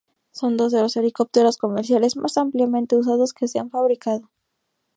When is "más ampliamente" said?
2.17-2.95